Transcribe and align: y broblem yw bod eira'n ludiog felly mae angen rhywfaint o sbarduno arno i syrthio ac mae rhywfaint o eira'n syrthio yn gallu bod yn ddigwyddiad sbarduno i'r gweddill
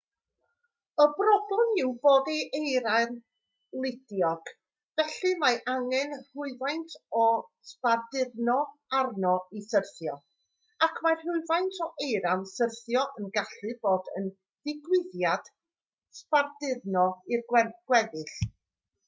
y 1.03 1.05
broblem 1.17 1.73
yw 1.81 1.89
bod 2.05 2.29
eira'n 2.35 3.11
ludiog 3.83 4.47
felly 5.01 5.33
mae 5.43 5.59
angen 5.73 6.15
rhywfaint 6.29 6.95
o 7.23 7.25
sbarduno 7.73 8.55
arno 9.01 9.33
i 9.59 9.61
syrthio 9.67 10.15
ac 10.89 10.97
mae 11.07 11.19
rhywfaint 11.21 11.77
o 11.87 11.89
eira'n 12.07 12.45
syrthio 12.55 13.03
yn 13.21 13.29
gallu 13.37 13.75
bod 13.85 14.09
yn 14.21 14.31
ddigwyddiad 14.39 15.53
sbarduno 16.21 17.05
i'r 17.37 17.45
gweddill 17.53 18.35